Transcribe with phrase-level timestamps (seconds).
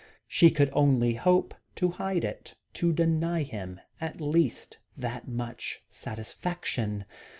[0.27, 7.05] She could only hope to hide it, to deny him at least that much satisfaction.